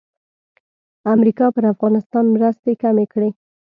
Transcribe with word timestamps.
امریکا 1.13 1.45
پر 1.55 1.63
افغانستان 1.73 2.25
مرستې 2.35 2.71
کمې 2.83 3.05
کړې. 3.13 3.29